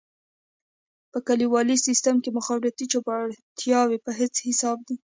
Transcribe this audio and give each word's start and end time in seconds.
په 1.11 1.19
کليوالي 1.27 1.75
سېمو 1.83 2.23
کې 2.23 2.31
مخابراتي 2.37 2.85
چوپړتياوې 2.91 3.97
په 4.05 4.11
هيڅ 4.19 4.35
حساب 4.47 4.77
دي. 4.87 4.95